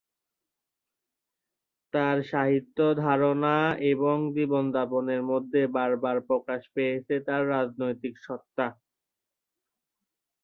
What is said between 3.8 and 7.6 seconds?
এবং জীবনযাপনের মধ্যে বারবার প্রকাশ পেয়েছে তার